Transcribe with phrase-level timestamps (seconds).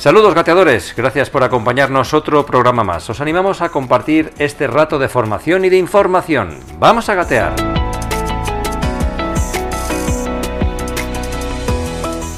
[0.00, 3.10] Saludos gateadores, gracias por acompañarnos otro programa más.
[3.10, 6.58] Os animamos a compartir este rato de formación y de información.
[6.78, 7.69] Vamos a gatear.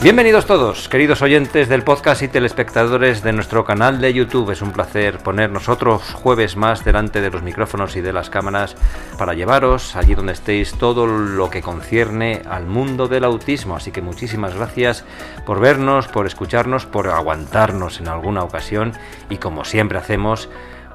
[0.03, 4.51] Bienvenidos todos, queridos oyentes del podcast y telespectadores de nuestro canal de YouTube.
[4.51, 8.75] Es un placer ponernos otros jueves más delante de los micrófonos y de las cámaras
[9.17, 13.77] para llevaros allí donde estéis todo lo que concierne al mundo del autismo.
[13.77, 15.05] Así que muchísimas gracias
[15.47, 18.95] por vernos, por escucharnos, por aguantarnos en alguna ocasión
[19.31, 20.49] y como siempre hacemos,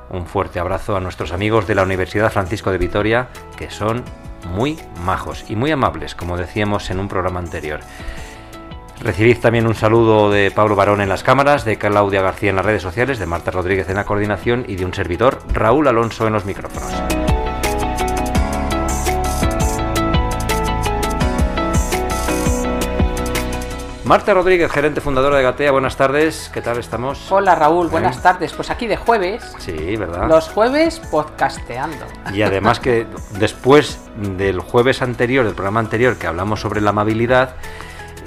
[0.10, 4.04] un fuerte abrazo a nuestros amigos de la Universidad Francisco de Vitoria que son
[4.54, 7.80] muy majos y muy amables, como decíamos en un programa anterior.
[9.00, 12.66] Recibid también un saludo de Pablo Barón en las cámaras, de Claudia García en las
[12.66, 16.34] redes sociales, de Marta Rodríguez en la coordinación y de un servidor, Raúl Alonso en
[16.34, 16.92] los micrófonos.
[24.04, 27.30] Marta Rodríguez, gerente fundadora de Gatea, buenas tardes, ¿qué tal estamos?
[27.30, 28.54] Hola Raúl, buenas tardes.
[28.54, 29.54] Pues aquí de jueves.
[29.60, 30.30] Sí, ¿verdad?
[30.30, 32.06] Los jueves podcasteando.
[32.34, 33.06] Y además que
[33.38, 37.56] después del jueves anterior, del programa anterior, que hablamos sobre la amabilidad,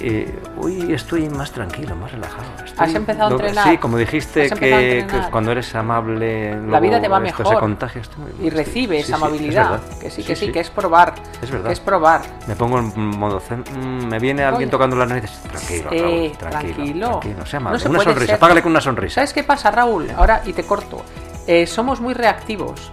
[0.03, 2.43] eh, hoy estoy más tranquilo, más relajado.
[2.65, 3.67] Estoy- ¿Has empezado a lo- entrenar?
[3.69, 7.17] Sí, como dijiste ¿Has empezado a que, que cuando eres amable, La vida te va
[7.25, 7.55] esto mejor.
[7.55, 8.01] se contagia.
[8.01, 9.71] estoy muy- Y recibes sí, sí, amabilidad.
[9.71, 9.99] verdad.
[9.99, 11.13] que sí, que sí, que es probar.
[11.41, 11.67] Es verdad.
[11.67, 12.21] Que es probar.
[12.47, 14.71] Me pongo en modo zen, mm, me viene alguien Oye.
[14.71, 15.31] tocando las narices.
[15.43, 17.09] Tranquilo, Raúl, tranquilo, tranquilo.
[17.19, 17.75] tranquilo, sea amable.
[17.77, 19.15] No se una sonrisa, ser- págale con una sonrisa.
[19.15, 20.09] ¿Sabes qué pasa, Raúl?
[20.15, 21.03] Ahora, y te corto.
[21.47, 22.91] Eh, somos muy reactivos.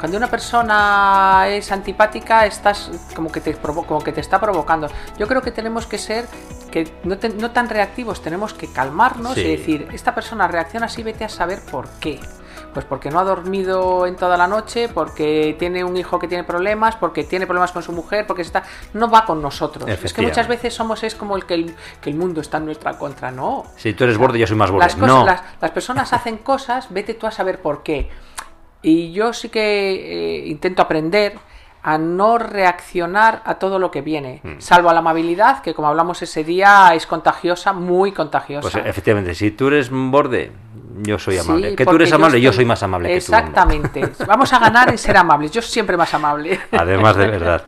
[0.00, 4.88] Cuando una persona es antipática, estás como que te provo- como que te está provocando.
[5.18, 6.26] Yo creo que tenemos que ser
[6.70, 9.40] que no, te- no tan reactivos, tenemos que calmarnos Sí.
[9.42, 12.18] y decir, esta persona reacciona así, vete a saber por qué.
[12.72, 16.44] Pues porque no ha dormido en toda la noche, porque tiene un hijo que tiene
[16.44, 18.62] problemas, porque tiene problemas con su mujer, porque está
[18.94, 19.88] no va con nosotros.
[19.88, 22.66] Es que muchas veces somos es como el que el, que el mundo está en
[22.66, 23.64] nuestra contra, no.
[23.76, 24.84] Si tú eres borde, yo soy más borde.
[24.86, 25.26] Las, cosas- no.
[25.26, 28.08] las, las personas hacen cosas, vete tú a saber por qué.
[28.82, 31.34] Y yo sí que eh, intento aprender
[31.82, 34.58] a no reaccionar a todo lo que viene, Mm.
[34.58, 38.68] salvo a la amabilidad, que como hablamos ese día es contagiosa, muy contagiosa.
[38.70, 40.52] Pues efectivamente, si tú eres borde,
[41.02, 41.74] yo soy Sí, amable.
[41.76, 43.18] que tú eres amable, yo estoy- soy más amable que tú.
[43.18, 44.02] Exactamente.
[44.26, 45.50] Vamos a ganar en ser amables.
[45.52, 46.60] Yo siempre más amable.
[46.72, 47.64] Además de verdad.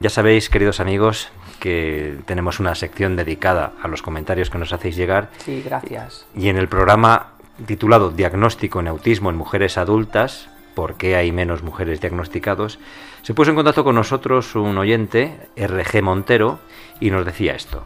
[0.00, 1.28] Ya sabéis, queridos amigos,
[1.58, 6.24] que tenemos una sección dedicada a los comentarios que nos hacéis llegar Sí, gracias.
[6.36, 7.32] y en el programa
[7.66, 12.78] titulado Diagnóstico en autismo en mujeres adultas, ¿por qué hay menos mujeres diagnosticados?
[13.22, 16.60] Se puso en contacto con nosotros un oyente, RG Montero,
[17.00, 17.84] y nos decía esto.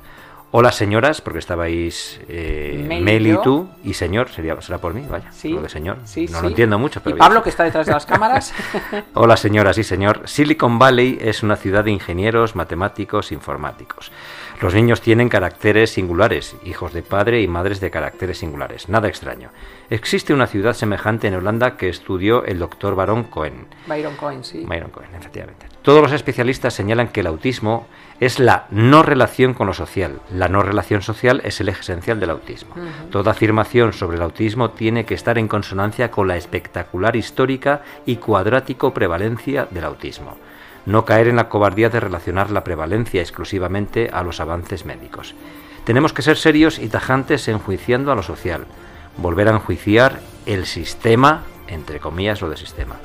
[0.54, 3.40] Hola señoras, porque estabais eh, Mel y Mel y yo.
[3.40, 5.48] tú, y señor, sería, será por mí, vaya, Sí.
[5.48, 5.96] lo de señor.
[6.04, 6.42] Sí, no sí.
[6.42, 7.26] lo entiendo mucho, pero Y bien.
[7.26, 8.52] Pablo, que está detrás de las cámaras.
[9.14, 14.12] Hola señoras y señor, Silicon Valley es una ciudad de ingenieros, matemáticos, informáticos.
[14.62, 19.50] Los niños tienen caracteres singulares, hijos de padre y madres de caracteres singulares, nada extraño.
[19.90, 23.66] Existe una ciudad semejante en Holanda que estudió el doctor Baron Cohen.
[23.88, 24.64] Byron Cohen, sí.
[24.64, 25.66] Byron Cohen, efectivamente.
[25.82, 27.88] Todos los especialistas señalan que el autismo
[28.20, 30.20] es la no relación con lo social.
[30.32, 32.76] La no relación social es el eje esencial del autismo.
[33.10, 38.14] Toda afirmación sobre el autismo tiene que estar en consonancia con la espectacular histórica y
[38.16, 40.36] cuadrático prevalencia del autismo.
[40.86, 45.34] No caer en la cobardía de relacionar la prevalencia exclusivamente a los avances médicos.
[45.84, 48.66] Tenemos que ser serios y tajantes enjuiciando a lo social.
[49.16, 52.96] Volver a enjuiciar el sistema, entre comillas lo de sistema.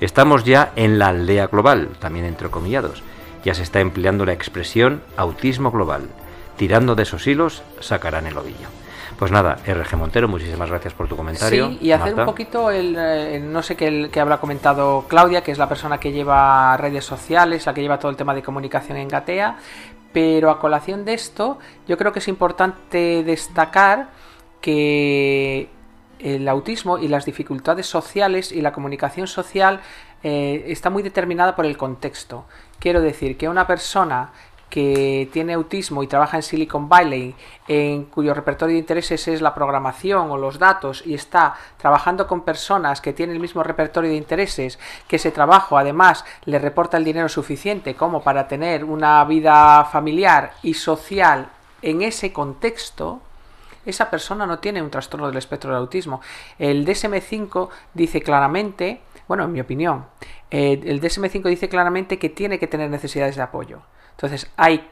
[0.00, 3.02] Estamos ya en la aldea global, también entrecomillados.
[3.44, 6.08] Ya se está empleando la expresión autismo global.
[6.56, 8.81] Tirando de esos hilos, sacarán el ovillo.
[9.18, 11.68] Pues nada, RG Montero, muchísimas gracias por tu comentario.
[11.68, 12.22] Sí, y hacer Marta.
[12.22, 15.58] un poquito el, eh, el- no sé qué el que habrá comentado Claudia, que es
[15.58, 19.08] la persona que lleva redes sociales, la que lleva todo el tema de comunicación en
[19.08, 19.56] Gatea,
[20.12, 21.58] pero a colación de esto,
[21.88, 24.08] yo creo que es importante destacar
[24.60, 25.68] que
[26.18, 29.80] el autismo y las dificultades sociales y la comunicación social
[30.22, 32.44] eh, está muy determinada por el contexto.
[32.78, 34.30] Quiero decir que una persona
[34.72, 37.34] que tiene autismo y trabaja en Silicon Valley,
[37.68, 42.40] en cuyo repertorio de intereses es la programación o los datos y está trabajando con
[42.40, 47.04] personas que tienen el mismo repertorio de intereses, que ese trabajo además le reporta el
[47.04, 51.50] dinero suficiente como para tener una vida familiar y social
[51.82, 53.20] en ese contexto,
[53.84, 56.22] esa persona no tiene un trastorno del espectro del autismo.
[56.58, 60.06] El DSM5 dice claramente, bueno, en mi opinión,
[60.50, 63.82] eh, el DSM5 dice claramente que tiene que tener necesidades de apoyo.
[64.12, 64.88] Entonces, hay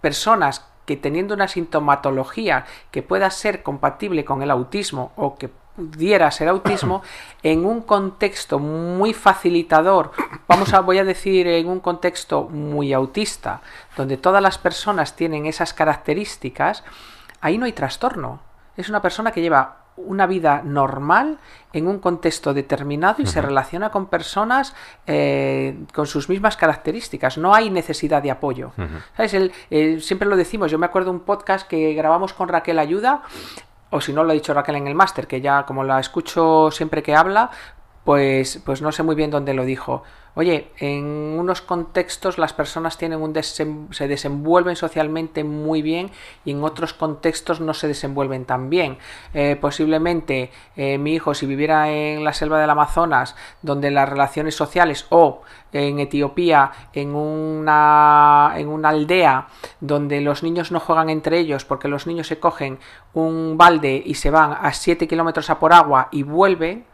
[0.00, 6.30] personas que teniendo una sintomatología que pueda ser compatible con el autismo o que pudiera
[6.30, 7.02] ser autismo
[7.42, 10.12] en un contexto muy facilitador,
[10.48, 13.60] vamos a voy a decir en un contexto muy autista,
[13.96, 16.84] donde todas las personas tienen esas características,
[17.40, 18.40] ahí no hay trastorno.
[18.76, 21.38] Es una persona que lleva una vida normal
[21.72, 24.74] en un contexto determinado y se relaciona con personas
[25.06, 27.38] eh, con sus mismas características.
[27.38, 28.72] No hay necesidad de apoyo.
[29.16, 29.52] ¿Sabes?
[30.04, 30.70] siempre lo decimos.
[30.70, 33.22] Yo me acuerdo de un podcast que grabamos con Raquel Ayuda.
[33.90, 36.70] O si no lo ha dicho Raquel en el máster, que ya como la escucho
[36.70, 37.50] siempre que habla,
[38.04, 40.02] pues, pues no sé muy bien dónde lo dijo.
[40.38, 46.12] Oye, en unos contextos las personas tienen un se desenvuelven socialmente muy bien
[46.44, 48.98] y en otros contextos no se desenvuelven tan bien.
[49.34, 54.54] Eh, posiblemente eh, mi hijo, si viviera en la selva del Amazonas, donde las relaciones
[54.54, 55.42] sociales o
[55.72, 59.48] en Etiopía, en una, en una aldea
[59.80, 62.78] donde los niños no juegan entre ellos porque los niños se cogen
[63.12, 66.84] un balde y se van a 7 kilómetros a por agua y vuelven,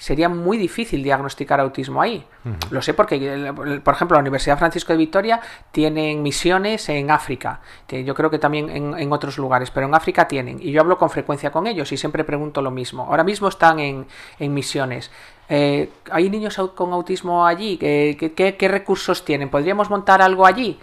[0.00, 2.24] sería muy difícil diagnosticar autismo ahí.
[2.70, 3.52] Lo sé porque,
[3.84, 5.42] por ejemplo, la Universidad Francisco de Vitoria
[5.72, 7.60] tienen misiones en África.
[7.86, 10.58] Yo creo que también en, otros lugares, pero en África tienen.
[10.58, 13.04] Y yo hablo con frecuencia con ellos y siempre pregunto lo mismo.
[13.04, 14.06] Ahora mismo están en,
[14.38, 15.10] misiones.
[15.50, 17.76] Eh, ¿Hay niños con autismo allí?
[17.76, 19.50] ¿Qué, qué recursos tienen?
[19.50, 20.80] ¿Podríamos montar algo allí?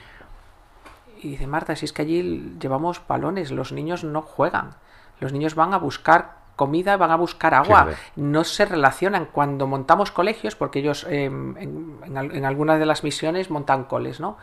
[1.24, 4.76] Y dice Marta, si es que allí llevamos balones, los niños no juegan.
[5.20, 7.92] Los niños van a buscar comida, van a buscar agua.
[8.18, 9.28] no se relacionan.
[9.32, 14.38] Cuando montamos colegios, porque ellos em, en, en, algunas de las misiones montan coles, ¿no?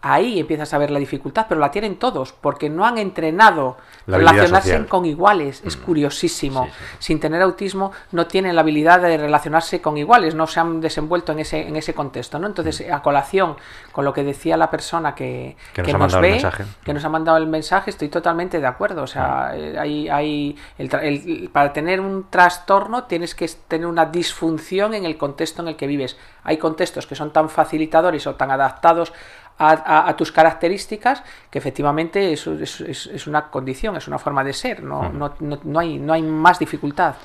[0.00, 4.86] Ahí empiezas a ver la dificultad, pero la tienen todos, porque no han entrenado relacionarse
[4.86, 5.62] con iguales.
[5.64, 5.82] Es mm.
[5.82, 6.68] curiosísimo.
[6.98, 11.32] Sin tener autismo no tienen la habilidad de relacionarse con iguales, no se han desenvuelto
[11.32, 12.38] en ese, en ese contexto.
[12.38, 12.46] ¿no?
[12.46, 12.92] Entonces, mm.
[12.92, 13.56] a colación
[13.92, 16.46] con lo que decía la persona que, nos, ve,
[16.84, 19.02] que nos ha mandado el mensaje, estoy totalmente de acuerdo.
[19.02, 19.58] O sea, mm.
[19.58, 25.16] eh, hay, hay el, para tener un trastorno tienes que tener una disfunción en el
[25.16, 26.16] contexto en el que vives.
[26.44, 29.12] Hay contextos que son tan facilitadores o tan adaptados
[29.58, 35.10] a, tus características, que efectivamente eso es, una condición, es una forma de ser, no,
[35.10, 37.16] no, no, hay, no hay más dificultad.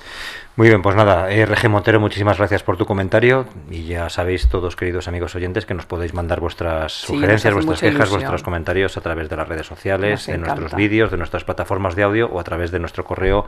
[0.56, 4.48] Muy bien, pues nada, eh, RG Montero, muchísimas gracias por tu comentario y ya sabéis
[4.50, 9.02] todos, queridos amigos oyentes, que nos podéis mandar vuestras sugerencias, vuestras quejas, vuestros comentarios a
[9.02, 12.44] través de las redes sociales, de nuestros vídeos, de nuestras plataformas de audio o a
[12.44, 13.46] través de nuestro correo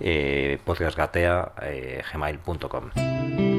[0.00, 2.90] eh, podcastgatea.gmail.com.
[2.96, 3.51] Eh,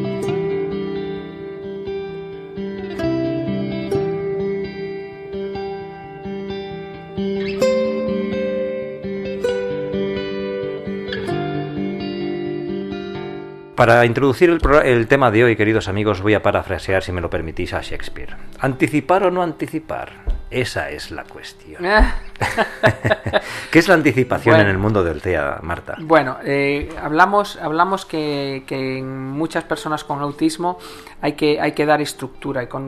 [13.84, 17.74] Para introducir el, tema de hoy, queridos amigos, voy a parafrasear, si me lo permitís,
[17.74, 18.34] a Shakespeare.
[18.60, 20.24] ¿Anticipar o no anticipar?
[20.54, 21.82] Esa es la cuestión.
[23.72, 25.98] ¿Qué es la anticipación en el mundo del TEA, Marta?
[26.00, 30.78] Bueno, eh, hablamos, hablamos que, en muchas personas con autismo
[31.22, 32.88] hay que, hay que dar estructura y con,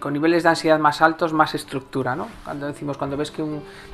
[0.00, 2.16] con niveles de ansiedad más altos, más estructura.
[2.16, 2.28] ¿no?
[2.42, 3.44] Cuando decimos, cuando ves que,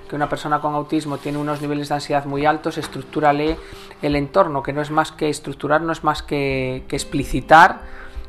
[0.08, 3.56] que una persona con autismo tiene unos niveles de ansiedad muy altos, estructúrale
[4.02, 7.80] el entorno, que no es más que estructurar, no es más que, que explicitar,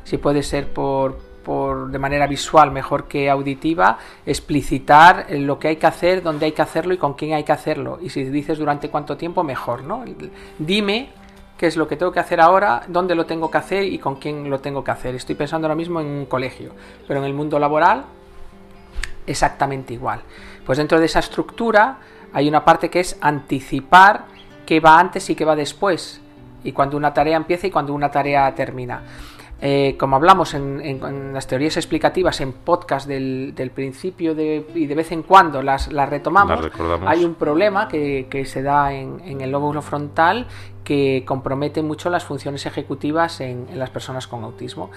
[0.02, 5.76] si puede ser por, por, de manera visual mejor que auditiva, explicitar lo que hay
[5.76, 8.00] que hacer, dónde hay que hacerlo y con quién hay que hacerlo.
[8.02, 10.04] Y si dices durante cuánto tiempo, mejor, ¿no?
[10.58, 11.10] Dime
[11.56, 14.16] qué es lo que tengo que hacer ahora, dónde lo tengo que hacer y con
[14.16, 15.14] quién lo tengo que hacer.
[15.14, 16.72] Estoy pensando ahora mismo en un colegio,
[17.06, 18.06] pero en el mundo laboral
[19.24, 20.22] exactamente igual.
[20.66, 21.98] Pues dentro de esa estructura
[22.32, 24.24] hay una parte que es anticipar
[24.66, 26.20] qué va antes y qué va después,
[26.64, 29.02] y cuando una tarea empieza y cuando una tarea termina.
[29.62, 35.22] Eh, como hablamos en, las teorías explicativas en podcast del, principio y de vez en
[35.22, 36.60] cuando las, retomamos,
[37.06, 40.46] hay un problema que, se da en, el lóbulo frontal
[40.84, 44.90] que compromete mucho las funciones ejecutivas en, las personas con autismo.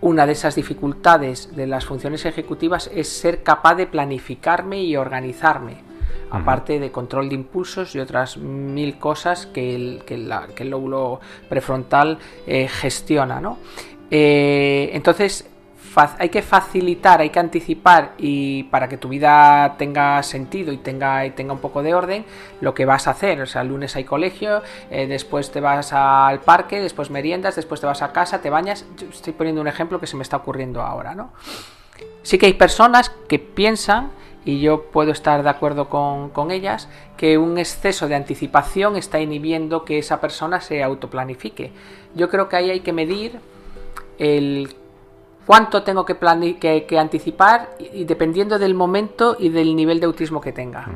[0.00, 5.87] Una de esas dificultades de las funciones ejecutivas es ser capaz de planificarme y organizarme
[6.30, 12.18] aparte de control de impulsos y otras mil cosas que el, que el lóbulo prefrontal
[12.46, 13.40] eh, gestiona.
[13.40, 13.58] ¿no?
[14.10, 15.48] Eh, entonces,
[16.18, 21.28] hay que facilitar, hay que anticipar y para que tu vida tenga sentido y tenga,
[21.34, 22.24] tenga un poco de orden,
[22.60, 23.40] lo que vas a hacer.
[23.40, 27.80] O sea, el lunes hay colegio, eh, después te vas al parque, después meriendas, después
[27.80, 28.84] te vas a casa, te bañas.
[29.10, 31.32] estoy poniendo un ejemplo que se me está ocurriendo ahora, ¿no?
[32.22, 34.10] Sí que hay personas que piensan,
[34.44, 39.20] y yo puedo estar de acuerdo con, con ellas, que un exceso de anticipación está
[39.20, 41.72] inhibiendo que esa persona se autoplanifique.
[42.14, 43.40] Yo creo que ahí hay que medir
[44.18, 44.74] el
[45.46, 46.16] cuánto tengo que,
[46.86, 50.86] que, anticipar y, dependiendo del momento y del nivel de autismo que tenga.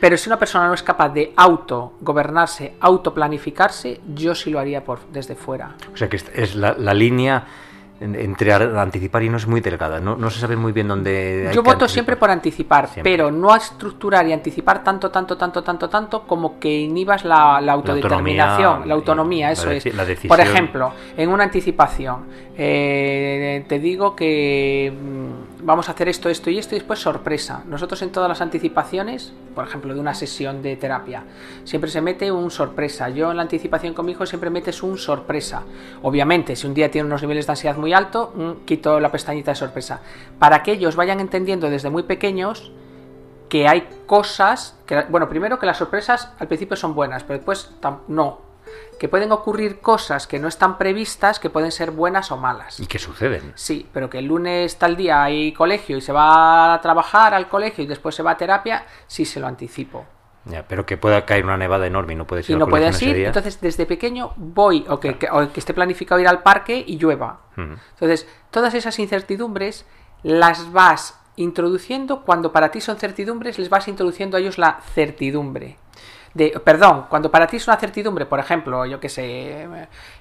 [0.00, 4.84] Pero si una persona no es capaz de auto gobernarse, autoplanificarse, yo sí lo haría
[4.84, 5.74] por desde fuera.
[5.92, 7.44] O sea que es la, la línea
[8.00, 11.50] entre anticipar y no es muy delgada, no, no se sabe muy bien dónde...
[11.52, 15.88] Yo voto siempre por anticipar, pero no a estructurar y anticipar tanto, tanto, tanto, tanto,
[15.88, 19.84] tanto como que inhibas la, autodeterminación, la autonomía, eso es.
[20.28, 22.26] Por ejemplo, en una anticipación,
[22.56, 24.92] eh, te digo que
[25.68, 27.62] vamos a hacer esto, esto y esto y después sorpresa.
[27.66, 31.24] Nosotros en todas las anticipaciones, por ejemplo, de una sesión de terapia,
[31.64, 33.10] siempre se mete un sorpresa.
[33.10, 35.64] Yo en la anticipación con mi hijo siempre metes un sorpresa.
[36.00, 39.50] Obviamente, si un día tiene unos niveles de ansiedad muy alto, mm, quito la pestañita
[39.50, 40.00] de sorpresa.
[40.38, 42.72] Para que ellos vayan entendiendo desde muy pequeños
[43.50, 47.70] que hay cosas, que, bueno, primero que las sorpresas al principio son buenas, pero después
[48.08, 48.40] no,
[48.98, 52.80] que pueden ocurrir cosas que no están previstas, que pueden ser buenas o malas.
[52.80, 53.52] Y que suceden.
[53.54, 57.48] Sí, pero que el lunes tal día hay colegio y se va a trabajar al
[57.48, 60.06] colegio y después se va a terapia, sí se lo anticipo.
[60.44, 63.00] Ya, pero que pueda caer una nevada enorme y no puedes ir y no puedes
[63.02, 65.18] ir, entonces desde pequeño voy, o que,
[65.54, 67.40] esté planificado ir al parque y llueva.
[67.56, 69.84] Entonces, todas esas incertidumbres
[70.22, 75.76] las vas introduciendo cuando para ti son certidumbres, les vas introduciendo a ellos la certidumbre
[76.64, 79.68] perdón, cuando para ti es una certidumbre, por ejemplo, yo que sé,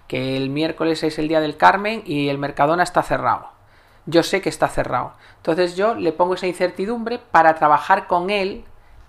[0.08, 3.50] que el miércoles es el día del Carmen y el Mercadona está cerrado.
[4.06, 5.14] Yo sé que está cerrado.
[5.38, 8.64] Entonces yo le pongo esa incertidumbre para trabajar con él,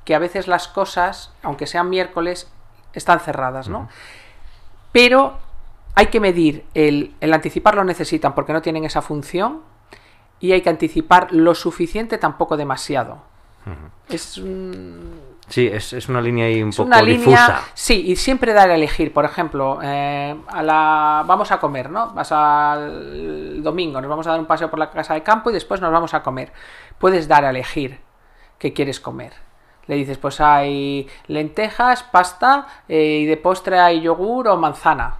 [0.04, 2.50] que a veces las cosas, aunque sean miércoles,
[2.92, 3.88] están cerradas, ¿no?
[4.92, 5.38] Pero
[5.94, 9.62] hay que medir el, el anticipar lo necesitan porque no tienen esa función
[10.40, 13.18] y hay que anticipar lo suficiente, tampoco demasiado.
[14.08, 17.62] Es un Sí, es, una línea ahí un poco una difusa.
[17.72, 19.12] sí, y siempre dar a elegir.
[19.12, 22.12] Por ejemplo, eh, a la, vamos a comer, ¿no?
[22.12, 25.54] Vas al domingo, nos vamos a dar un paseo por la casa de campo y
[25.54, 26.52] después nos vamos a comer.
[26.98, 28.00] Puedes dar a elegir
[28.58, 29.32] qué quieres comer.
[29.86, 35.16] Le dices, pues hay lentejas, pasta eh, y de postre hay yogur o manzana.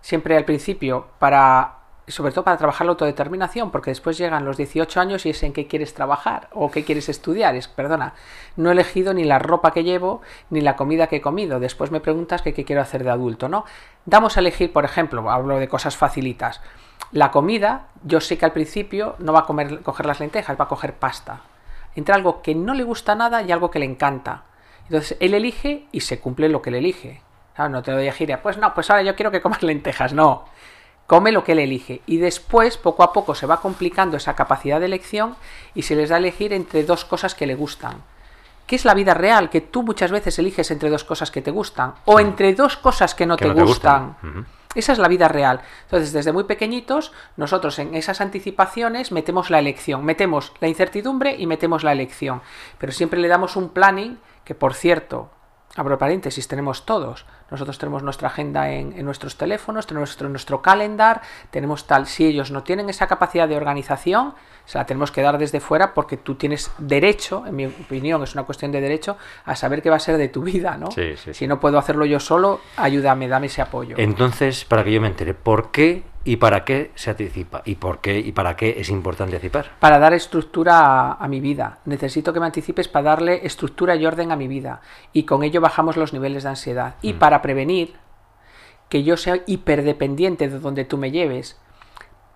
[0.00, 1.77] Siempre al principio, para
[2.08, 5.52] sobre todo para trabajar la autodeterminación, porque después llegan los 18 años y es en
[5.52, 7.54] qué quieres trabajar o qué quieres estudiar.
[7.54, 8.14] Es, perdona,
[8.56, 11.60] no he elegido ni la ropa que llevo ni la comida que he comido.
[11.60, 13.64] Después me preguntas qué quiero hacer de adulto, ¿no?
[14.06, 16.60] Damos a elegir, por ejemplo, hablo de cosas facilitas.
[17.12, 20.64] La comida, yo sé que al principio no va a comer, coger las lentejas, va
[20.64, 21.40] a coger pasta.
[21.94, 24.44] Entre algo que no le gusta nada y algo que le encanta.
[24.84, 27.22] Entonces él elige y se cumple lo que le elige.
[27.58, 30.12] no te lo voy a decir, pues no, pues ahora yo quiero que comas lentejas.
[30.12, 30.44] No
[31.08, 34.78] come lo que él elige y después poco a poco se va complicando esa capacidad
[34.78, 35.36] de elección
[35.74, 38.02] y se les da a elegir entre dos cosas que le gustan.
[38.66, 39.48] ¿Qué es la vida real?
[39.48, 43.14] Que tú muchas veces eliges entre dos cosas que te gustan o entre dos cosas
[43.14, 44.16] que no, te, gustan.
[44.74, 45.62] Esa es la vida real.
[45.84, 51.46] Entonces, desde muy pequeñitos, nosotros en esas anticipaciones metemos la elección, metemos la incertidumbre y
[51.46, 52.42] metemos la elección.
[52.76, 55.30] Pero siempre le damos un planning que, por cierto,
[55.74, 57.24] abro paréntesis, tenemos todos.
[57.50, 62.06] Nosotros tenemos nuestra agenda en, nuestros teléfonos, tenemos nuestro, nuestro calendar, tenemos tal.
[62.06, 64.34] Si ellos no tienen esa capacidad de organización,
[64.68, 68.34] se la tenemos que dar desde fuera porque tú tienes derecho, en mi opinión, es
[68.34, 70.90] una cuestión de derecho, a saber qué va a ser de tu vida, ¿no?
[70.90, 73.96] Si no puedo hacerlo yo solo, ayúdame, dame ese apoyo.
[73.98, 77.62] Entonces, para que yo me entere, ¿por qué y para qué se anticipa?
[77.64, 79.70] ¿Y por qué y para qué es importante anticipar?
[79.80, 81.78] Para dar estructura a, mi vida.
[81.86, 84.82] Necesito que me anticipes para darle estructura y orden a mi vida.
[85.14, 86.96] Y con ello bajamos los niveles de ansiedad.
[87.00, 87.18] Y mm.
[87.18, 87.94] para prevenir
[88.88, 91.60] que yo sea hiperdependiente de donde tú me lleves,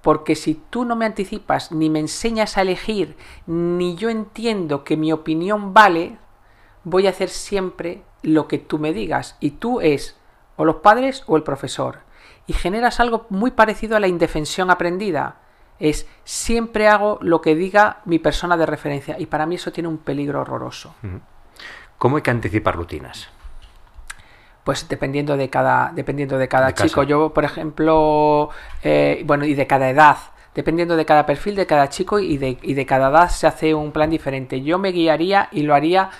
[0.03, 3.17] porque si tú no me anticipas, ni me enseñas a elegir,
[3.47, 6.19] ni yo entiendo que mi opinión vale,
[6.85, 9.37] voy a hacer siempre lo que tú me digas.
[9.41, 10.17] Y tú es
[10.57, 12.01] o los padres o el profesor.
[12.47, 15.37] Y generas algo muy parecido a la indefensión aprendida.
[15.79, 19.19] Es siempre hago lo que diga mi persona de referencia.
[19.19, 20.95] Y para mí eso tiene un peligro horroroso.
[21.97, 23.29] ¿Cómo hay que anticipar rutinas?
[24.65, 27.03] Pues dependiendo de cada, dependiendo de cada chico.
[27.03, 28.51] Yo, por ejemplo,
[28.83, 30.17] eh, bueno, y de cada edad,
[30.55, 33.75] dependiendo de cada perfil de cada chico y de, y de cada edad se hace
[33.75, 34.63] un plan diferente.
[34.63, 36.11] Yo me guiaría y lo haría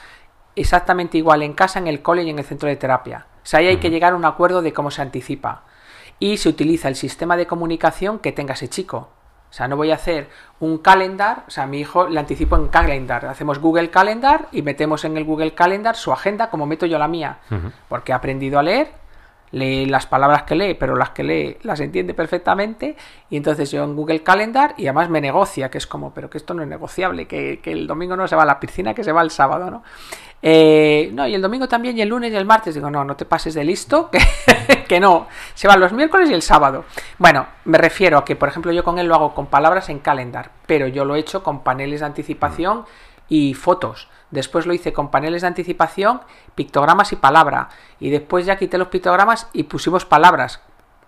[0.57, 3.27] exactamente igual en casa, en el cole y en el centro de terapia.
[3.43, 5.63] O sea, ahí hay que llegar a un acuerdo de cómo se anticipa.
[6.19, 9.11] Y se utiliza el sistema de comunicación que tenga ese chico.
[9.53, 10.31] O sea, no voy a hacer
[10.61, 13.27] un calendar, o sea, a mi hijo le anticipo en calendar.
[13.27, 17.07] Hacemos Google Calendar y metemos en el Google Calendar su agenda como meto yo la
[17.07, 17.37] mía.
[17.87, 18.93] Porque he aprendido a leer,
[19.53, 22.97] lee las palabras que lee, pero las que lee las entiende perfectamente.
[23.31, 26.39] Y entonces yo en Google Calendar y además me negocia, que es como, pero que
[26.39, 29.05] esto no es negociable, que, que el domingo no se va a la piscina, que
[29.05, 29.83] se va el sábado, ¿no?
[30.45, 32.75] Eh, no, y el domingo también, y el lunes y el martes.
[32.75, 34.11] Digo, no, no te pases de listo,
[34.89, 35.29] que, no.
[35.55, 36.85] Se van los miércoles y el sábado.
[37.19, 40.01] Bueno, me refiero a que, por ejemplo, yo con él lo hago con palabras en
[40.01, 42.85] calendar, pero yo lo he hecho con paneles de anticipación
[43.29, 44.09] y fotos.
[44.33, 46.23] Después lo hice con paneles de anticipación,
[46.57, 47.69] pictogramas y palabra.
[48.01, 50.61] Y después ya quité los pictogramas y pusimos palabras.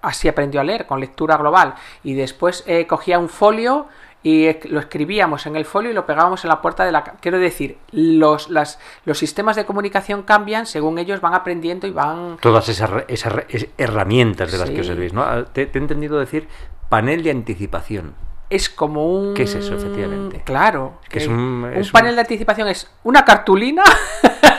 [0.02, 1.74] Así aprendió a leer, con lectura global.
[2.04, 3.88] Y después eh, cogía un folio
[4.24, 7.04] y lo escribíamos en el folio y lo pegábamos en la puerta de la...
[7.04, 12.38] Quiero decir, los, las, los sistemas de comunicación cambian según ellos van aprendiendo y van...
[12.40, 13.34] Todas esas, esas
[13.76, 15.22] herramientas de las que os servís, ¿no?
[15.22, 16.48] Ah, te, he entendido decir
[16.88, 18.14] panel de anticipación.
[18.50, 19.34] Es como un...
[19.34, 20.42] ¿Qué es eso, efectivamente?
[20.44, 21.00] Claro.
[21.08, 23.82] Que es un, un panel de anticipación es una cartulina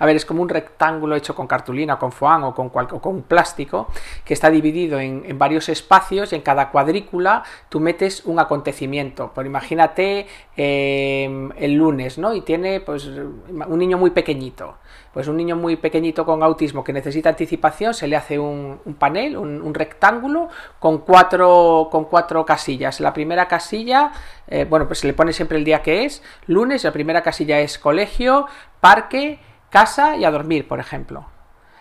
[0.00, 3.88] A ver, es como un rectángulo hecho con cartulina, con foam o con, plástico,
[4.24, 9.32] que está dividido en, varios espacios y en cada cuadrícula tú metes un acontecimiento.
[9.34, 10.26] Por imagínate
[10.56, 12.34] em, el lunes, ¿no?
[12.34, 14.78] Y tiene pues un niño muy pequeñito.
[15.12, 19.36] Pues un niño muy pequeñito con autismo que necesita anticipación, se le hace un, panel,
[19.36, 23.00] un, rectángulo con cuatro, con cuatro casillas.
[23.00, 24.12] La primera casilla,
[24.46, 27.60] eh, bueno, pues se le pone siempre el día que es, lunes, la primera casilla
[27.60, 28.46] es colegio,
[28.80, 29.40] parque,
[29.70, 31.26] casa y a dormir, por ejemplo.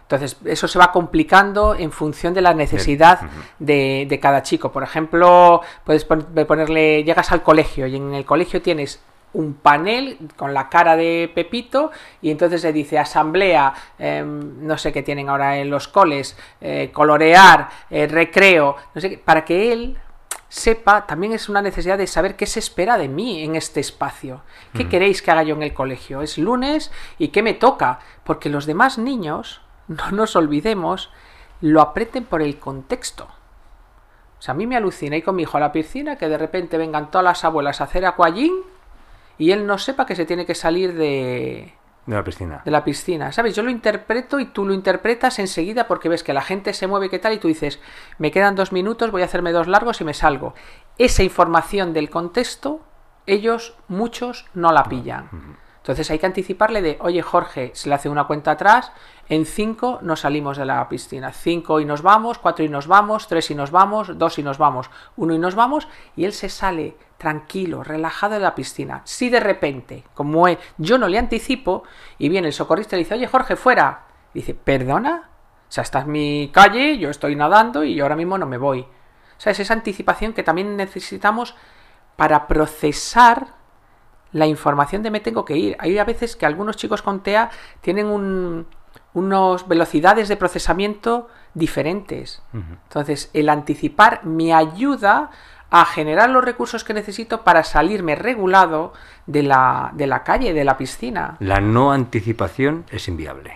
[0.09, 3.19] Entonces, eso se va complicando en función de la necesidad
[3.59, 4.71] de, cada chico.
[4.71, 9.01] Por ejemplo, puedes ponerle, llegas al colegio y en el colegio tienes
[9.33, 11.91] un panel con la cara de Pepito
[12.23, 16.89] y entonces se dice asamblea, em, no sé qué tienen ahora en los coles, eh,
[16.91, 19.97] colorear, eh, recreo, no sé qué, para que él
[20.49, 24.41] sepa, también es una necesidad de saber qué se espera de mí en este espacio.
[24.73, 26.21] ¿Qué queréis que haga yo en el colegio?
[26.21, 31.11] Es lunes y qué me toca, porque los demás niños, no nos olvidemos,
[31.61, 33.25] lo aprenden por el contexto.
[34.39, 36.37] O sea, a mí me alucina ir con mi hijo a la piscina que de
[36.37, 38.53] repente vengan todas las abuelas a hacer aquagym
[39.37, 41.73] y él no sepa que se tiene que salir de,
[42.05, 42.61] de la piscina.
[42.65, 43.31] De la piscina.
[43.31, 43.55] ¿Sabes?
[43.55, 47.09] Yo lo interpreto y tú lo interpretas enseguida porque ves que la gente se mueve,
[47.09, 47.33] ¿qué tal?
[47.33, 47.79] Y tú dices,
[48.17, 50.55] me quedan dos minutos, voy a hacerme dos largos y me salgo.
[50.97, 52.81] Esa información del contexto,
[53.27, 55.57] ellos, muchos, no la pillan.
[55.77, 58.91] Entonces hay que anticiparle de, oye Jorge, se le hace una cuenta atrás,
[59.27, 61.31] en cinco nos salimos de la piscina.
[61.31, 64.57] Cinco y nos vamos, cuatro y nos vamos, tres y nos vamos, dos y nos
[64.57, 69.01] vamos, uno y nos vamos, y él se sale tranquilo, relajado de la piscina.
[69.03, 71.83] Si de repente, como yo no le anticipo,
[72.17, 74.05] y viene el socorrista y dice, oye Jorge, fuera.
[74.33, 75.29] dice, ¿perdona?
[75.69, 78.57] O sea, esta es mi calle, yo estoy nadando y yo ahora mismo no me
[78.57, 78.81] voy.
[78.81, 81.55] O sea, es esa anticipación que también necesitamos
[82.15, 83.47] para procesar
[84.31, 85.75] la información de me tengo que ir.
[85.79, 87.49] Hay a veces que algunos chicos con TEA
[87.81, 88.65] tienen un,
[89.13, 92.41] unas velocidades de procesamiento diferentes.
[92.53, 95.31] Entonces, el anticipar me ayuda
[95.71, 98.93] a generar los recursos que necesito para salirme regulado
[99.27, 101.37] de la, de la calle, de la piscina.
[101.39, 103.55] La no anticipación es inviable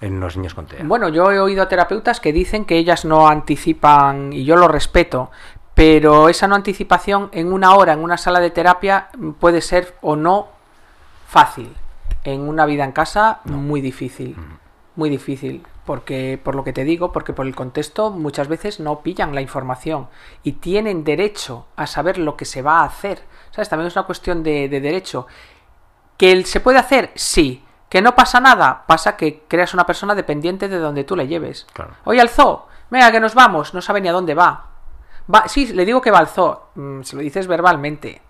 [0.00, 0.84] en los niños con TEA.
[0.84, 4.68] Bueno, yo he oído a terapeutas que dicen que ellas no anticipan, y yo lo
[4.68, 5.30] respeto,
[5.74, 9.08] pero esa no anticipación en una hora, en una sala de terapia,
[9.40, 10.48] puede ser o no
[11.26, 11.74] fácil.
[12.24, 14.36] En una vida en casa, muy difícil.
[14.96, 19.00] Muy difícil porque por lo que te digo, porque por el contexto muchas veces no
[19.00, 20.08] pillan la información
[20.42, 23.22] y tienen derecho a saber lo que se va a hacer.
[23.52, 23.70] ¿Sabes?
[23.70, 25.26] También es una cuestión de, derecho.
[26.18, 27.10] ¿Que se puede hacer?
[27.14, 27.64] Sí.
[27.88, 28.84] ¿Que no pasa nada?
[28.86, 31.66] Pasa que creas una persona dependiente de donde tú le lleves.
[31.72, 31.94] Claro.
[32.04, 34.66] Oye, al zoo, venga, que nos vamos, no sabe ni a dónde va.
[35.34, 38.20] va sí, le digo que va al zoo, mm, se lo dices verbalmente.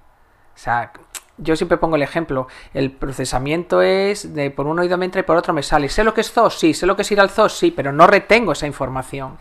[0.54, 0.92] O sea,
[1.38, 5.24] yo siempre pongo el ejemplo, el procesamiento es de por un oído me entra y
[5.24, 5.88] por otro me sale.
[5.88, 6.50] ¿Sé lo que es zoo?
[6.50, 6.74] Sí.
[6.74, 7.48] ¿Sé lo que es ir al zoo?
[7.48, 9.38] Sí, pero no retengo esa información.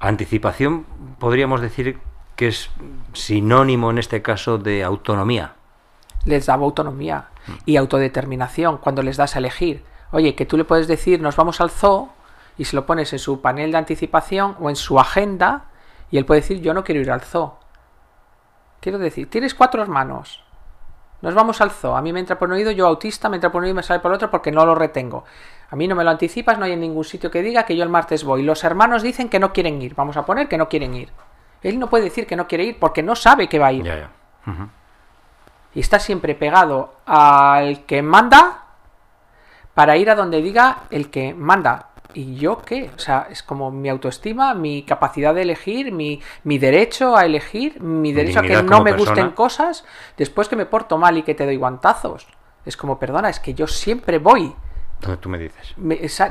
[0.00, 0.86] Anticipación
[1.18, 1.98] podríamos decir
[2.36, 2.70] que es
[3.12, 5.54] sinónimo en este caso de autonomía.
[6.24, 7.28] Les daba autonomía
[7.64, 9.84] y autodeterminación cuando les das a elegir.
[10.12, 12.10] Oye, que tú le puedes decir nos vamos al zoo
[12.58, 15.66] y se lo pones en su panel de anticipación o en su agenda
[16.10, 17.58] y él puede decir yo no quiero ir al zoo.
[18.80, 20.42] Quiero decir, tienes cuatro hermanos,
[21.22, 21.96] nos vamos al zoo.
[21.96, 23.76] A mí me entra por un oído, yo autista, me entra por un oído y
[23.76, 25.24] me sale por otro porque no lo retengo.
[25.70, 27.82] A mí no me lo anticipas, no hay en ningún sitio que diga que yo
[27.82, 28.42] el martes voy.
[28.42, 29.94] Los hermanos dicen que no quieren ir.
[29.94, 31.10] Vamos a poner que no quieren ir.
[31.62, 34.08] Él no puede decir que no quiere ir porque no sabe que va a ir.
[35.74, 38.64] Y está siempre pegado al que manda
[39.74, 41.89] para ir a donde diga el que manda.
[42.14, 42.90] ¿Y yo qué?
[42.94, 47.80] O sea, es como mi autoestima, mi capacidad de elegir, mi, mi derecho a elegir,
[47.80, 49.84] mi derecho a que no me gusten cosas
[50.16, 52.26] después que me porto mal y que te doy guantazos.
[52.64, 54.54] Es como, perdona, es que yo siempre voy.
[55.00, 55.74] Donde tú me dices.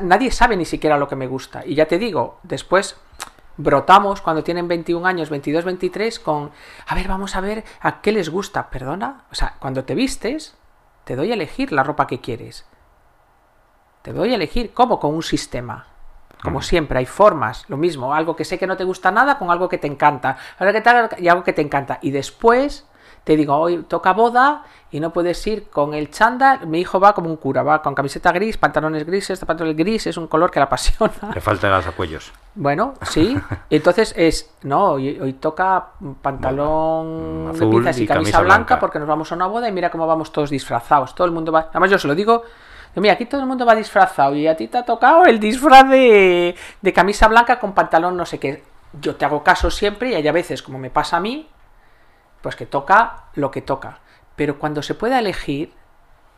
[0.01, 1.65] nadie sabe ni siquiera lo que me gusta.
[1.65, 2.97] Y ya te digo, después
[3.57, 6.51] brotamos cuando tienen 21 años, 22, 23 con,
[6.87, 8.69] a ver, vamos a ver a qué les gusta.
[8.69, 10.55] Perdona, o sea, cuando te vistes,
[11.03, 12.65] te doy a elegir la ropa que quieres.
[14.09, 15.85] Te doy a elegir cómo con un sistema.
[16.41, 16.63] Como mm.
[16.63, 19.69] siempre, hay formas, lo mismo, algo que sé que no te gusta nada con algo
[19.69, 20.35] que te encanta,
[21.19, 21.99] y algo que te encanta.
[22.01, 22.87] Y después
[23.23, 26.65] te digo, hoy toca boda y no puedes ir con el chándal.
[26.65, 30.17] Mi hijo va como un cura, va con camiseta gris, pantalones grises, pantalón gris es
[30.17, 31.13] un color que le apasiona.
[31.31, 32.31] Le faltan los apoyos.
[32.55, 33.37] Bueno, sí.
[33.69, 35.89] Entonces es, no, hoy, toca
[36.23, 40.07] pantalón azul de y, camisa, blanca, porque nos vamos a una boda y mira cómo
[40.07, 41.13] vamos todos disfrazados.
[41.13, 41.67] Todo el mundo va.
[41.69, 42.41] Además, yo se lo digo.
[42.95, 45.89] Mira, aquí todo el mundo va disfrazado y a ti te ha tocado el disfraz
[45.89, 48.63] de, de camisa blanca con pantalón no sé qué.
[48.99, 51.47] Yo te hago caso siempre y hay a veces, como me pasa a mí,
[52.41, 53.99] pues que toca lo que toca.
[54.35, 55.73] Pero cuando se pueda elegir,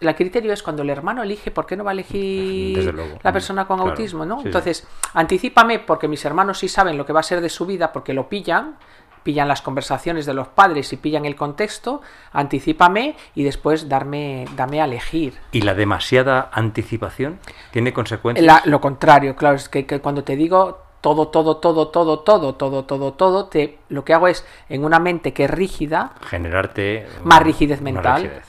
[0.02, 3.68] el criterio es cuando el hermano elige, ¿por qué no va a elegir la persona
[3.68, 4.26] con autismo?
[4.26, 4.42] ¿no?
[4.44, 7.92] Entonces, anticipame porque mis hermanos sí saben lo que va a ser de su vida
[7.92, 8.78] porque lo pillan,
[9.24, 14.82] pillan las conversaciones de los padres y pillan el contexto, anticipame y después darme, dame
[14.82, 15.36] a elegir.
[15.52, 17.40] ¿Y la demasiada anticipación
[17.72, 18.66] tiene consecuencias?
[18.66, 23.14] lo contrario, claro, es que cuando te digo todo, todo, todo, todo, todo, todo, todo,
[23.14, 27.82] todo, te, lo que hago es, en una mente que es rígida, generarte más rigidez
[27.82, 28.44] mental.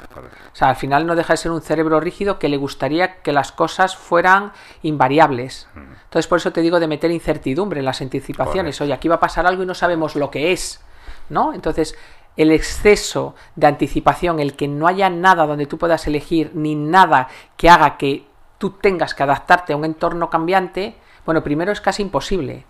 [0.53, 3.33] o sea, al final no deja de ser un cerebro rígido que le gustaría que
[3.33, 5.67] las cosas fueran invariables.
[5.75, 5.93] Mm.
[6.05, 8.79] Entonces, por eso te digo de meter incertidumbre en las anticipaciones.
[8.83, 10.85] Oye, aquí va a pasar algo y no sabemos lo que es.
[11.31, 11.55] ¿No?
[11.55, 11.97] Entonces,
[12.37, 17.29] el exceso de anticipación, el que no haya nada donde tú puedas elegir, ni nada
[17.57, 18.27] que haga que
[18.59, 22.65] tú tengas que adaptarte a un entorno cambiante, bueno, primero es casi imposible,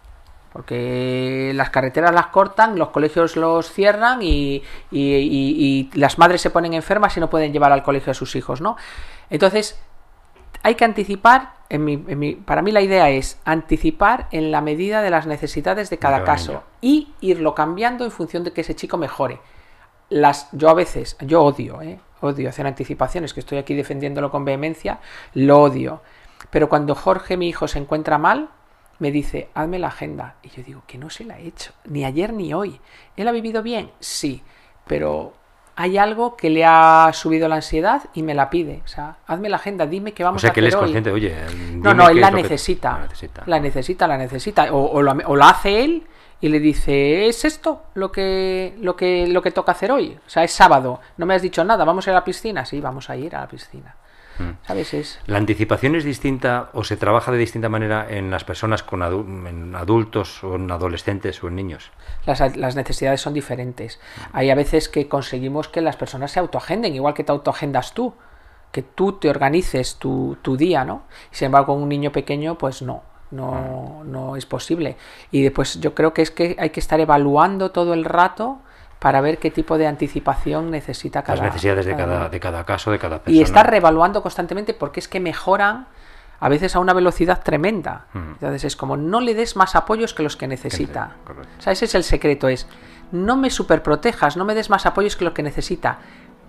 [0.53, 4.63] porque las carreteras las cortan, los colegios los cierran y,
[5.95, 8.77] las madres se ponen enfermas y no pueden llevar al colegio a sus hijos, ¿no?
[9.31, 9.81] Entonces,
[10.63, 15.27] hay que anticipar, en para mí la idea es anticipar en la medida de las
[15.27, 19.41] necesidades de cada caso y irlo cambiando en función de que ese chico mejore.
[20.11, 21.99] Las, yo a veces, yo odio, ¿eh?
[22.21, 25.01] odio hacer anticipaciones, que estoy aquí defendiéndolo con vehemencia,
[25.35, 26.03] lo odio.
[26.51, 28.51] Pero cuando Jorge, mi hijo, se encuentra mal,
[28.99, 30.37] me dice, hazme la agenda.
[30.43, 32.81] Y yo digo, que no se la he hecho, ni ayer ni hoy.
[33.17, 33.91] ¿Él ha vivido bien?
[34.01, 34.43] Sí,
[34.87, 35.35] pero
[35.75, 38.83] hay algo que le ha subido la ansiedad y me la pide.
[38.85, 40.51] O sea, hazme la agenda, dime qué vamos a hacer.
[40.51, 41.35] O sea, que él es consciente, oye.
[41.73, 43.43] No, no, él la necesita, la necesita.
[43.47, 44.73] La necesita, la necesita.
[44.73, 46.07] O, o, la hace él
[46.41, 50.19] y le dice, ¿es esto lo que, lo, que, lo que toca hacer hoy?
[50.27, 52.65] O sea, es sábado, no me has dicho nada, ¿vamos a ir a la piscina?
[52.65, 53.97] Sí, vamos a ir a la piscina.
[54.43, 54.67] Mm.
[54.67, 55.19] ¿Sabes?
[55.27, 59.75] ¿La anticipación es distinta o se trabaja de distinta manera en las personas con en
[59.75, 61.91] adultos o en adolescentes o en niños?
[62.27, 64.01] Las, necesidades son diferentes.
[64.33, 68.15] Hay a veces que conseguimos que las personas se autoagenden, igual que te autoagendas tú,
[68.71, 71.03] que tú te organices tu, tu día, ¿no?
[71.31, 74.11] sin embargo, con un niño pequeño, pues no, no, mm.
[74.11, 74.97] no es posible.
[75.31, 78.61] Y después yo creo que es que hay que estar evaluando todo el rato
[79.03, 82.93] para ver qué tipo de anticipación necesita cada Las necesidades de cada, de cada caso,
[82.93, 83.37] de cada persona.
[83.37, 85.89] Y está reevaluando constantemente porque es que mejoran
[86.39, 88.07] a veces a una velocidad tremenda.
[88.15, 91.17] Entonces es como no le des más apoyos que los que necesita.
[91.59, 92.69] O sea, ese es el secreto, es
[93.11, 95.99] no me superprotejas, no me des más apoyos que los que necesita.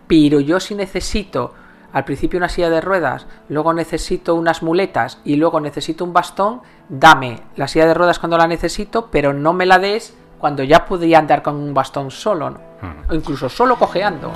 [0.07, 1.55] Pero yo si necesito
[1.91, 6.61] al principio una silla de ruedas, luego necesito unas muletas y luego necesito un bastón,
[6.89, 10.83] dame la silla de ruedas cuando la necesito, pero no me la des cuando ya
[10.83, 12.59] podría andar con un bastón solo, ¿no?
[12.81, 13.09] Hmm.
[13.09, 14.29] o incluso solo cojeando.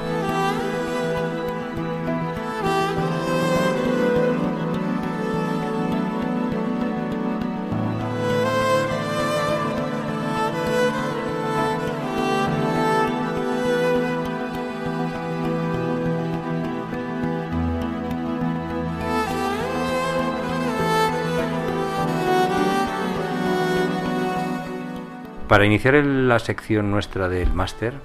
[25.58, 27.96] Para iniciar la sección nuestra del máster,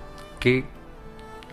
[0.40, 0.64] ¿qué,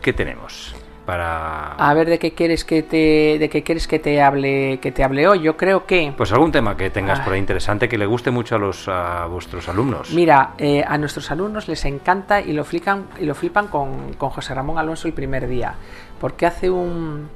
[0.02, 0.74] ¿qué, tenemos?
[1.06, 1.74] Para...
[1.74, 5.04] A ver de qué quieres que te de qué quieres que te hable que te
[5.04, 5.42] hable hoy.
[5.42, 8.56] Yo creo que pues algún tema que tengas por ahí interesante que le guste mucho
[8.56, 10.14] a los a vuestros alumnos.
[10.14, 14.30] Mira, eh, a nuestros alumnos les encanta y lo flipan y lo flipan con, con
[14.30, 15.74] José Ramón Alonso el primer día,
[16.18, 17.28] porque hace un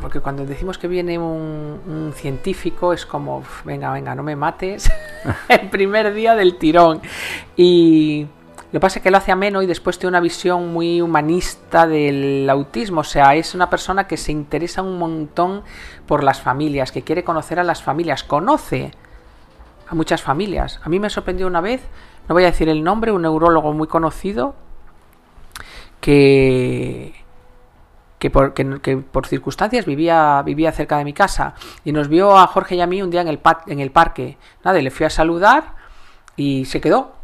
[0.00, 4.90] porque cuando decimos que viene un, científico es como, venga, venga, no me mates
[5.48, 7.00] el primer día del tirón.
[7.56, 8.26] Y
[8.66, 11.86] lo que pasa es que lo hace ameno y después tiene una visión muy humanista
[11.86, 13.00] del autismo.
[13.00, 15.62] O sea, es una persona que se interesa un montón
[16.06, 18.22] por las familias, que quiere conocer a las familias.
[18.22, 18.92] Conoce
[19.88, 20.80] a muchas familias.
[20.84, 21.82] A mí me sorprendió una vez,
[22.28, 24.54] no voy a decir el nombre, un neurólogo muy conocido
[26.00, 27.21] que,
[28.30, 28.30] que
[29.10, 31.54] por, circunstancias vivía, vivía cerca de mi casa
[31.84, 34.38] y nos vio a Jorge y a mí un día en el, en el parque.
[34.64, 35.74] Nada, le fui a saludar
[36.36, 37.16] y se quedó.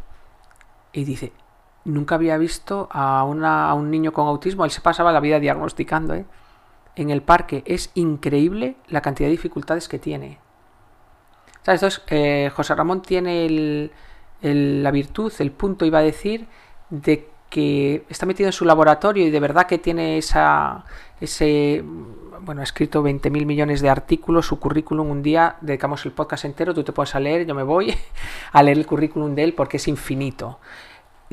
[0.91, 1.31] Y dice,
[1.85, 5.39] nunca había visto a, una, a un niño con autismo, él se pasaba la vida
[5.39, 6.25] diagnosticando, ¿eh?
[6.97, 10.39] En el parque es increíble la cantidad de dificultades que tiene.
[11.61, 11.81] ¿Sabes?
[11.81, 13.89] Entonces, eh, José Ramón tiene
[14.41, 16.47] la virtud, el punto, iba a decir,
[16.89, 20.85] de que está metido en su laboratorio y de verdad que tiene esa,
[21.19, 21.83] ese,
[22.41, 26.73] bueno, ha escrito 20.000 millones de artículos, su currículum un día, dedicamos el podcast entero,
[26.73, 27.93] tú te puedes leer, yo me voy
[28.51, 30.59] a leer el currículum de él porque es infinito.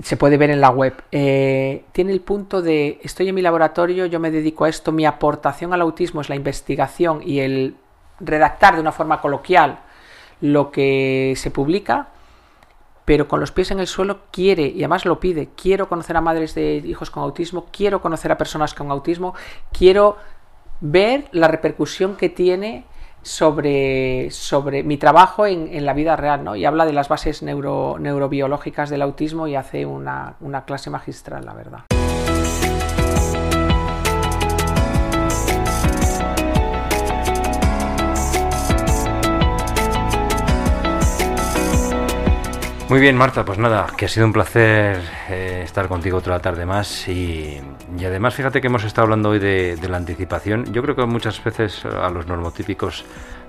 [0.03, 0.93] Se puede ver en la web.
[1.11, 5.07] Eh, tiene el punto de, estoy en mi laboratorio, yo me dedico a esto, mi
[5.07, 7.77] aportación al autismo es la investigación y el
[8.21, 9.79] redactar de una forma coloquial
[10.41, 12.09] lo que se publica,
[13.07, 16.21] pero con los pies en el suelo quiere, y además lo pide, quiero conocer a
[16.21, 19.35] madres de hijos con autismo, quiero conocer a personas con autismo,
[19.73, 20.19] quiero
[20.81, 22.85] ver la repercusión que tiene
[23.23, 26.57] sobre, sobre mi trabajo en, la vida real, ¿no?
[26.57, 31.45] Y habla de las bases neuro, neurobiológicas del autismo y hace una, una clase magistral,
[31.45, 31.96] la verdad.
[42.89, 46.65] Muy bien, Marta, pues nada, que ha sido un placer eh, estar contigo otra tarde
[46.65, 47.61] más y,
[47.99, 50.73] además fíjate que hemos estado hablando hoy de, de, la anticipación.
[50.73, 53.05] Yo creo que muchas veces a los normotípicos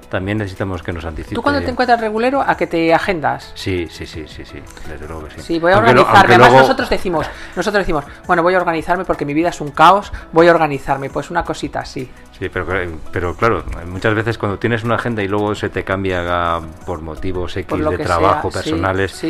[0.10, 1.36] también necesitamos que nos anticipe.
[1.36, 3.52] ¿Tú cuando te encuentras regulero a que te agendas?
[3.56, 5.42] Sí, sí, sí, sí, sí, desde luego que sí.
[5.42, 6.20] Sí, voy a organizarme.
[6.36, 10.12] Además nosotros decimos, nosotros decimos, bueno, voy a organizarme porque mi vida es un caos,
[10.32, 12.10] voy a organizarme, pues una cosita así.
[12.40, 12.68] Sí, pero,
[13.12, 17.58] pero claro, muchas veces cuando tienes una agenda y luego se te cambia por motivos
[17.58, 19.24] X de trabajo, personales,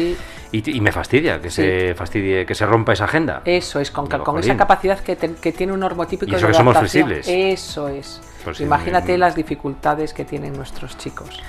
[0.51, 3.41] Y, me fastidia que se fastidie, que se rompa esa agenda.
[3.45, 6.77] Eso es, con, con esa capacidad que, que, tiene un normotípico y eso que somos
[6.77, 7.27] flexibles.
[7.27, 8.21] Eso es.
[8.59, 11.41] Imagínate las dificultades que tienen nuestros chicos.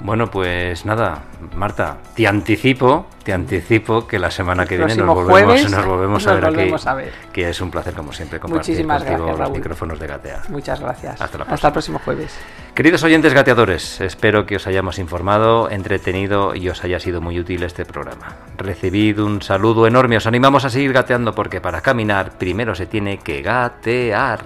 [0.00, 1.22] Bueno, pues nada,
[1.54, 6.34] Marta, te anticipo, te anticipo que la semana que viene nos volvemos, nos volvemos, a,
[6.34, 10.00] ver aquí, a ver Que es un placer, como siempre, compartir Muchísimas contigo los micrófonos
[10.00, 10.42] de Gatea.
[10.48, 11.20] Muchas gracias.
[11.20, 12.36] Hasta, Hasta el próximo jueves.
[12.74, 17.62] Queridos oyentes gateadores, espero que os hayamos informado, entretenido y os haya sido muy útil
[17.62, 18.36] este programa.
[18.56, 23.18] Recibid un saludo enorme, os animamos a seguir gateando porque para caminar primero se tiene
[23.18, 24.40] que gatear.